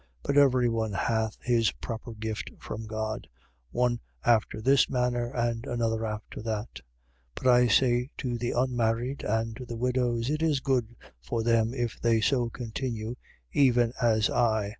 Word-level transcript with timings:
But 0.23 0.35
every 0.35 0.67
one 0.67 0.93
hath 0.93 1.37
his 1.43 1.73
proper 1.73 2.13
gift 2.13 2.49
from 2.57 2.87
God: 2.87 3.27
one 3.69 3.99
after 4.25 4.59
this 4.59 4.89
manner, 4.89 5.29
and 5.29 5.63
another 5.67 6.07
after 6.07 6.41
that. 6.41 6.69
7:8. 7.35 7.35
But 7.35 7.47
I 7.47 7.67
say 7.67 8.09
to 8.17 8.35
the 8.35 8.49
unmarried 8.53 9.23
and 9.23 9.55
to 9.57 9.63
the 9.67 9.77
widows: 9.77 10.31
It 10.31 10.41
is 10.41 10.59
good 10.59 10.95
for 11.21 11.43
them 11.43 11.75
if 11.75 12.01
they 12.01 12.19
so 12.19 12.49
continue, 12.49 13.15
even 13.53 13.93
as 14.01 14.27
I. 14.31 14.69